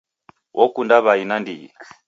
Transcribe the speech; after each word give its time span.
Wokunda 0.57 0.97
w'ai 1.05 1.23
nandighi. 1.29 1.67